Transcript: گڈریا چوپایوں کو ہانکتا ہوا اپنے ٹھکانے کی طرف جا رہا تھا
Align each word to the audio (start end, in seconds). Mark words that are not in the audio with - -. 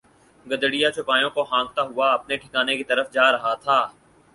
گڈریا 0.45 0.89
چوپایوں 0.91 1.29
کو 1.35 1.41
ہانکتا 1.51 1.81
ہوا 1.81 2.07
اپنے 2.13 2.35
ٹھکانے 2.37 2.77
کی 2.77 2.83
طرف 2.83 3.11
جا 3.13 3.31
رہا 3.31 3.53
تھا 3.63 3.79